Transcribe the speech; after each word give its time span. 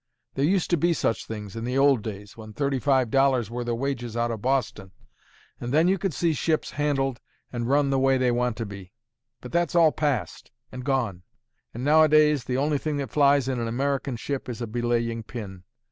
There 0.33 0.43
used 0.43 0.71
to 0.71 0.77
be 0.77 0.93
such 0.93 1.27
things 1.27 1.55
in 1.55 1.63
the 1.63 1.77
old 1.77 2.01
days, 2.01 2.35
when 2.35 2.53
thirty 2.53 2.79
five 2.79 3.11
dollars 3.11 3.51
were 3.51 3.63
the 3.63 3.75
wages 3.75 4.17
out 4.17 4.31
of 4.31 4.41
Boston; 4.41 4.89
and 5.59 5.71
then 5.71 5.87
you 5.87 5.99
could 5.99 6.11
see 6.11 6.33
ships 6.33 6.71
handled 6.71 7.21
and 7.53 7.69
run 7.69 7.91
the 7.91 7.99
way 7.99 8.17
they 8.17 8.31
want 8.31 8.57
to 8.57 8.65
be. 8.65 8.93
But 9.41 9.51
that's 9.51 9.75
all 9.75 9.91
past 9.91 10.49
and 10.71 10.83
gone; 10.83 11.21
and 11.71 11.83
nowadays 11.85 12.45
the 12.45 12.57
only 12.57 12.79
thing 12.79 12.97
that 12.97 13.11
flies 13.11 13.47
in 13.47 13.59
an 13.59 13.67
American 13.67 14.15
ship 14.15 14.49
is 14.49 14.59
a 14.59 14.65
belaying 14.65 15.21
pin. 15.21 15.65